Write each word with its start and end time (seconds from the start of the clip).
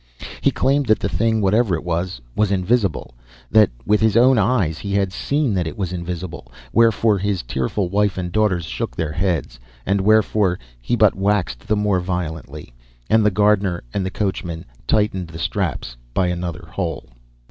He 0.41 0.49
claimed 0.49 0.87
that 0.87 0.97
the 0.97 1.07
thing, 1.07 1.41
whatever 1.41 1.75
it 1.75 1.83
was, 1.83 2.19
was 2.35 2.51
invisible, 2.51 3.13
that 3.51 3.69
with 3.85 4.01
his 4.01 4.17
own 4.17 4.39
eyes 4.39 4.79
he 4.79 4.93
had 4.93 5.13
seen 5.13 5.53
that 5.53 5.67
it 5.67 5.77
was 5.77 5.93
invisible; 5.93 6.51
wherefore 6.73 7.19
his 7.19 7.43
tearful 7.43 7.87
wife 7.87 8.17
and 8.17 8.31
daughters 8.31 8.65
shook 8.65 8.95
their 8.95 9.11
heads, 9.11 9.59
and 9.85 10.01
wherefore 10.01 10.57
he 10.81 10.95
but 10.95 11.13
waxed 11.13 11.67
the 11.67 11.75
more 11.75 11.99
violent, 11.99 12.49
and 13.11 13.23
the 13.23 13.29
gardener 13.29 13.83
and 13.93 14.03
the 14.03 14.09
coachman 14.09 14.65
tightened 14.87 15.27
the 15.27 15.37
straps 15.37 15.97
by 16.15 16.29
another 16.29 16.67
hole. 16.71 17.09